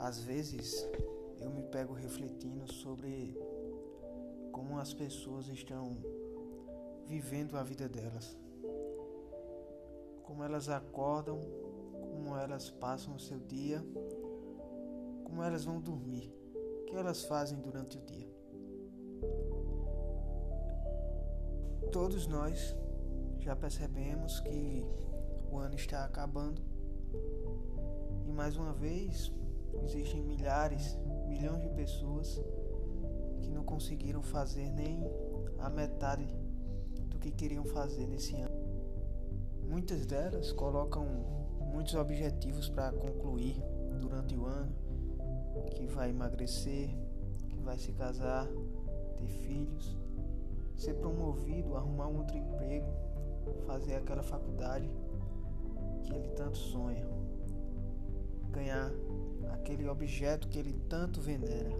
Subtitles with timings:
[0.00, 0.88] Às vezes
[1.42, 3.36] eu me pego refletindo sobre
[4.50, 5.98] como as pessoas estão
[7.06, 8.34] vivendo a vida delas.
[10.22, 11.38] Como elas acordam,
[12.00, 13.84] como elas passam o seu dia,
[15.24, 18.30] como elas vão dormir, o que elas fazem durante o dia.
[21.92, 22.74] Todos nós
[23.38, 24.82] já percebemos que
[25.52, 26.62] o ano está acabando
[28.24, 29.30] e mais uma vez
[29.82, 32.40] existem milhares, milhões de pessoas
[33.40, 35.02] que não conseguiram fazer nem
[35.58, 36.26] a metade
[37.08, 38.60] do que queriam fazer nesse ano.
[39.68, 41.06] Muitas delas colocam
[41.72, 43.62] muitos objetivos para concluir
[44.00, 44.72] durante o ano,
[45.74, 46.90] que vai emagrecer,
[47.48, 48.48] que vai se casar,
[49.16, 49.96] ter filhos,
[50.76, 52.90] ser promovido, arrumar um outro emprego,
[53.66, 54.90] fazer aquela faculdade
[56.02, 57.06] que ele tanto sonha,
[58.50, 58.90] ganhar
[59.52, 61.70] aquele objeto que ele tanto venera,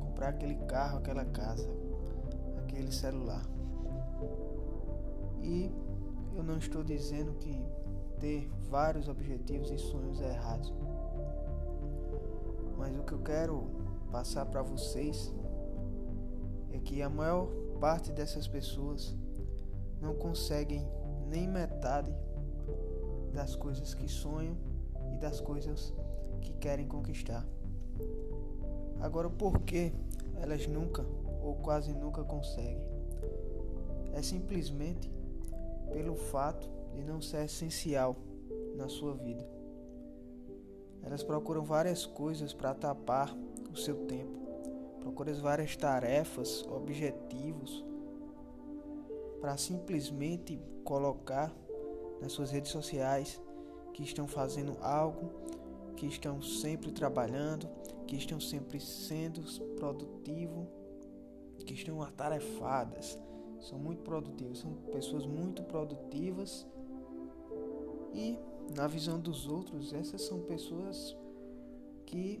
[0.00, 1.68] comprar aquele carro, aquela casa,
[2.58, 3.44] aquele celular.
[5.42, 5.70] E
[6.34, 7.64] eu não estou dizendo que
[8.18, 10.72] ter vários objetivos e sonhos é errado.
[12.76, 13.66] Mas o que eu quero
[14.10, 15.32] passar para vocês
[16.72, 17.48] é que a maior
[17.80, 19.14] parte dessas pessoas
[20.00, 20.86] não conseguem
[21.26, 22.14] nem metade
[23.32, 24.56] das coisas que sonham
[25.12, 25.92] e das coisas
[26.36, 27.46] que querem conquistar.
[29.00, 29.92] Agora, por que
[30.40, 31.04] elas nunca
[31.42, 32.80] ou quase nunca conseguem?
[34.12, 35.10] É simplesmente
[35.92, 38.16] pelo fato de não ser essencial
[38.76, 39.46] na sua vida.
[41.02, 43.36] Elas procuram várias coisas para tapar
[43.70, 44.38] o seu tempo,
[45.00, 47.84] procuram várias tarefas, objetivos
[49.40, 51.54] para simplesmente colocar
[52.20, 53.40] nas suas redes sociais
[53.92, 55.30] que estão fazendo algo,
[55.96, 57.68] que estão sempre trabalhando,
[58.06, 59.42] que estão sempre sendo
[59.76, 60.66] produtivos,
[61.64, 63.18] que estão atarefadas,
[63.60, 66.66] são muito produtivos, são pessoas muito produtivas
[68.12, 68.38] e
[68.74, 71.16] na visão dos outros, essas são pessoas
[72.04, 72.40] que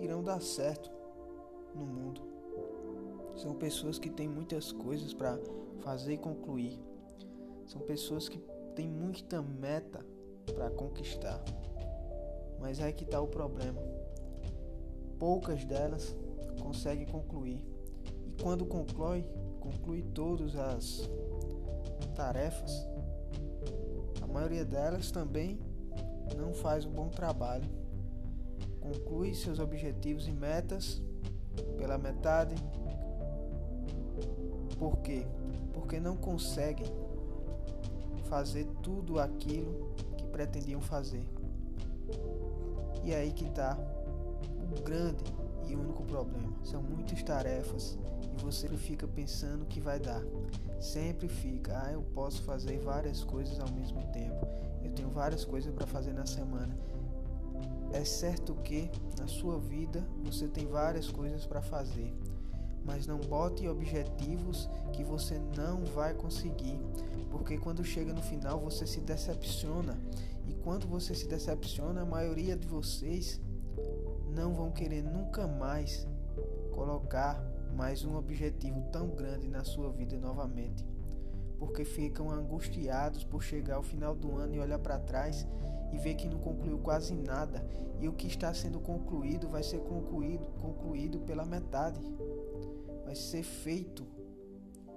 [0.00, 0.90] irão dar certo
[1.74, 2.22] no mundo.
[3.36, 5.38] São pessoas que têm muitas coisas para
[5.80, 6.78] fazer e concluir.
[7.66, 8.38] São pessoas que
[8.74, 10.04] têm muita meta
[10.54, 11.42] para conquistar.
[12.66, 13.80] Mas é que está o problema.
[15.20, 16.16] Poucas delas
[16.60, 17.64] conseguem concluir.
[18.26, 19.24] E quando conclui,
[19.60, 21.08] conclui todas as
[22.16, 22.72] tarefas.
[24.20, 25.60] A maioria delas também
[26.36, 27.70] não faz um bom trabalho.
[28.80, 31.00] Conclui seus objetivos e metas
[31.78, 32.56] pela metade
[34.76, 35.24] por quê?
[35.72, 36.88] Porque não conseguem
[38.24, 41.24] fazer tudo aquilo que pretendiam fazer.
[43.06, 43.78] E é aí que está
[44.76, 45.22] o grande
[45.68, 46.52] e único problema.
[46.64, 47.96] São muitas tarefas
[48.36, 50.20] e você fica pensando que vai dar.
[50.80, 54.44] Sempre fica, ah, eu posso fazer várias coisas ao mesmo tempo.
[54.82, 56.76] Eu tenho várias coisas para fazer na semana.
[57.92, 62.12] É certo que na sua vida você tem várias coisas para fazer
[62.86, 66.78] mas não bote objetivos que você não vai conseguir,
[67.32, 69.98] porque quando chega no final você se decepciona.
[70.66, 73.40] Quando você se decepciona, a maioria de vocês
[74.34, 76.04] não vão querer nunca mais
[76.72, 77.40] colocar
[77.76, 80.84] mais um objetivo tão grande na sua vida novamente,
[81.56, 85.46] porque ficam angustiados por chegar ao final do ano e olhar para trás
[85.92, 87.64] e ver que não concluiu quase nada,
[88.00, 92.00] e o que está sendo concluído vai ser concluído, concluído pela metade.
[93.04, 94.04] Vai ser feito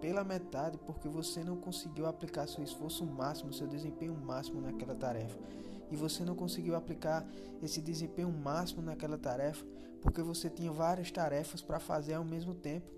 [0.02, 5.38] pela metade porque você não conseguiu aplicar seu esforço máximo, seu desempenho máximo naquela tarefa.
[5.92, 7.26] E você não conseguiu aplicar
[7.62, 9.66] esse desempenho máximo naquela tarefa
[10.02, 12.90] porque você tinha várias tarefas para fazer ao mesmo tempo.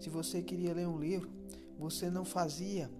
[0.00, 1.30] Se você queria ler um livro,
[1.78, 2.90] você não fazia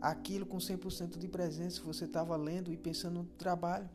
[0.00, 3.88] aquilo com 100% de presença, você estava lendo e pensando no trabalho.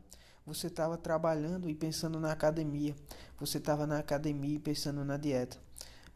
[0.44, 2.94] Você estava trabalhando e pensando na academia.
[3.38, 5.58] Você estava na academia e pensando na dieta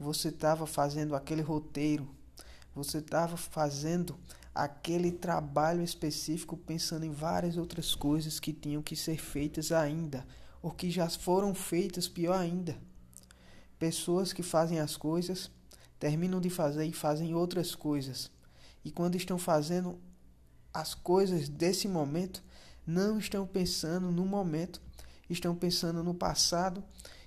[0.02, 2.08] você estava fazendo aquele roteiro,
[2.74, 4.18] você estava fazendo
[4.54, 10.26] aquele trabalho específico pensando em várias outras coisas que tinham que ser feitas ainda,
[10.60, 12.76] ou que já foram feitas, pior ainda.
[13.78, 15.50] Pessoas que fazem as coisas,
[15.98, 18.30] terminam de fazer e fazem outras coisas.
[18.84, 19.98] E quando estão fazendo
[20.72, 22.42] as coisas desse momento,
[22.86, 24.80] não estão pensando no momento,
[25.28, 26.82] estão pensando no passado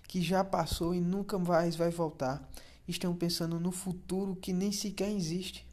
[0.07, 2.47] que já passou e nunca mais vai voltar.
[2.87, 5.67] Estão pensando no futuro que nem sequer existe.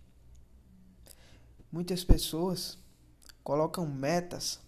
[1.71, 2.79] Muitas pessoas
[3.43, 4.61] colocam metas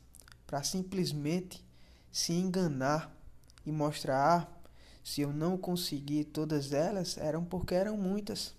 [0.47, 1.65] para simplesmente
[2.11, 3.15] se enganar
[3.65, 4.69] e mostrar: ah,
[5.03, 8.55] Se eu não consegui todas elas, eram porque eram muitas.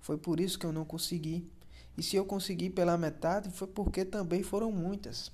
[0.00, 1.48] Foi por isso que eu não consegui.
[1.96, 5.30] E se eu consegui pela metade, foi porque também foram muitas.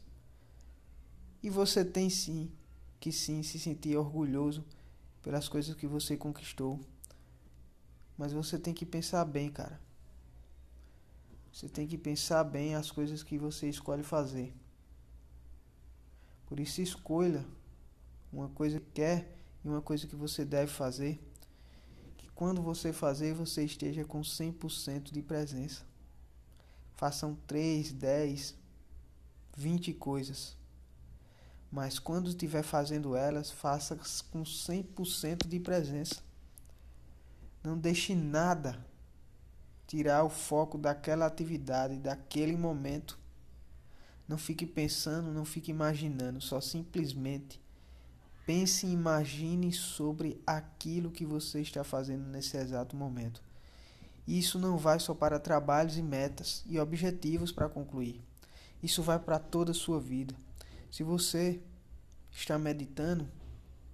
[1.42, 2.50] E você tem sim
[2.98, 4.64] que sim se sentir orgulhoso
[5.22, 6.80] pelas coisas que você conquistou.
[8.16, 9.80] Mas você tem que pensar bem, cara.
[11.52, 14.54] Você tem que pensar bem as coisas que você escolhe fazer.
[16.46, 17.44] Por isso escolha
[18.32, 21.18] uma coisa que quer e uma coisa que você deve fazer.
[22.16, 25.82] Que quando você fazer, você esteja com 100% de presença.
[26.94, 28.54] Façam 3, 10,
[29.56, 30.56] 20 coisas.
[31.70, 33.96] Mas quando estiver fazendo elas, faça
[34.30, 36.25] com 100% de presença.
[37.66, 38.78] Não deixe nada
[39.88, 43.18] tirar o foco daquela atividade, daquele momento.
[44.28, 47.60] Não fique pensando, não fique imaginando, só simplesmente
[48.46, 53.42] pense e imagine sobre aquilo que você está fazendo nesse exato momento.
[54.28, 58.22] Isso não vai só para trabalhos e metas e objetivos para concluir.
[58.80, 60.36] Isso vai para toda a sua vida.
[60.88, 61.60] Se você
[62.30, 63.28] está meditando,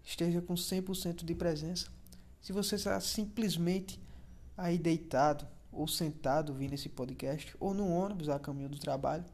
[0.05, 2.02] esteja com 100% de presença.
[2.43, 4.01] Se você está simplesmente
[4.57, 9.25] aí deitado ou sentado ouvindo esse podcast, ou no ônibus a caminho do trabalho,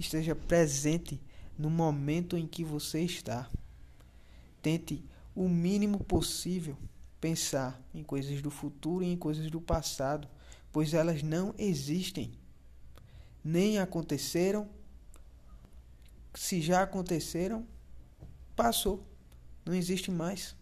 [0.00, 1.22] esteja presente
[1.56, 3.48] no momento em que você está.
[4.60, 6.76] Tente o mínimo possível
[7.20, 10.28] pensar em coisas do futuro e em coisas do passado,
[10.72, 12.32] pois elas não existem.
[13.44, 14.68] Nem aconteceram.
[16.34, 17.64] Se já aconteceram,
[18.56, 19.06] passou.
[19.64, 20.56] Não existe mais.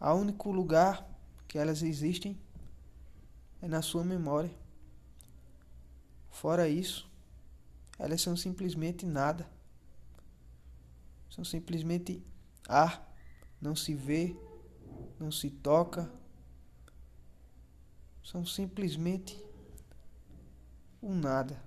[0.00, 1.06] O único lugar
[1.46, 2.40] que elas existem
[3.60, 4.50] é na sua memória.
[6.30, 7.10] Fora isso,
[7.98, 9.46] elas são simplesmente nada.
[11.28, 12.24] São simplesmente
[12.66, 13.14] ar,
[13.60, 14.34] não se vê,
[15.18, 16.10] não se toca.
[18.24, 19.38] São simplesmente
[21.02, 21.62] um nada.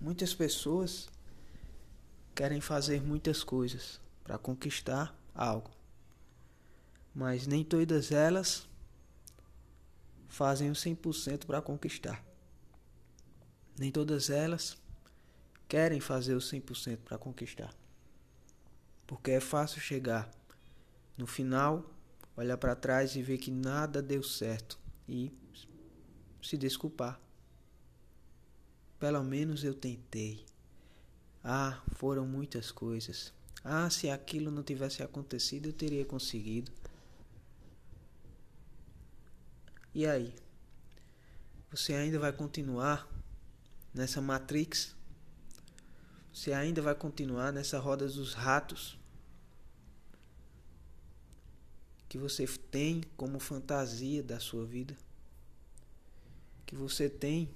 [0.00, 1.08] Muitas pessoas
[2.36, 5.77] querem fazer muitas coisas para conquistar algo
[7.18, 8.64] mas nem todas elas
[10.28, 12.24] fazem o 100% para conquistar.
[13.76, 14.78] Nem todas elas
[15.66, 17.74] querem fazer o 100% para conquistar.
[19.04, 20.30] Porque é fácil chegar
[21.16, 21.92] no final,
[22.36, 24.78] olhar para trás e ver que nada deu certo
[25.08, 25.32] e
[26.40, 27.20] se desculpar.
[28.96, 30.46] Pelo menos eu tentei.
[31.42, 33.34] Ah, foram muitas coisas.
[33.64, 36.70] Ah, se aquilo não tivesse acontecido, eu teria conseguido.
[39.94, 40.34] E aí?
[41.70, 43.08] Você ainda vai continuar
[43.92, 44.94] nessa Matrix?
[46.32, 48.98] Você ainda vai continuar nessa roda dos ratos?
[52.08, 54.96] Que você tem como fantasia da sua vida?
[56.64, 57.54] Que você tem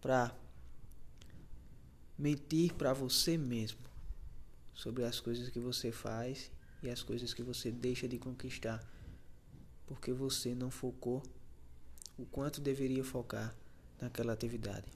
[0.00, 0.34] para
[2.18, 3.78] mentir para você mesmo
[4.74, 6.50] sobre as coisas que você faz
[6.82, 8.82] e as coisas que você deixa de conquistar
[9.90, 11.20] porque você não focou
[12.16, 13.52] o quanto deveria focar
[14.00, 14.86] naquela atividade.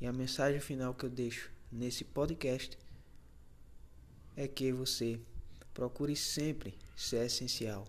[0.00, 2.76] E a mensagem final que eu deixo nesse podcast
[4.34, 5.20] é que você
[5.72, 7.86] procure sempre ser essencial.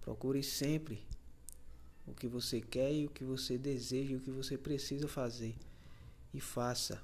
[0.00, 1.06] Procure sempre
[2.06, 5.54] o que você quer e o que você deseja e o que você precisa fazer.
[6.32, 6.98] E faça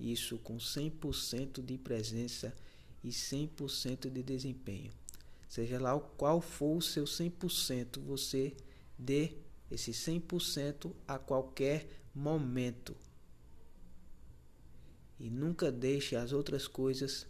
[0.00, 2.56] isso com 100% de presença
[3.04, 5.01] e 100% de desempenho.
[5.52, 8.56] Seja lá qual for o seu 100%, você
[8.98, 9.36] dê
[9.70, 12.96] esse 100% a qualquer momento.
[15.20, 17.26] E nunca deixe as outras coisas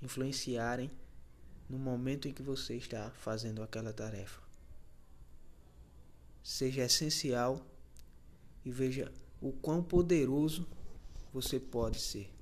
[0.00, 0.90] influenciarem
[1.68, 4.40] no momento em que você está fazendo aquela tarefa.
[6.42, 7.62] Seja essencial
[8.64, 10.66] e veja o quão poderoso
[11.30, 12.39] você pode ser.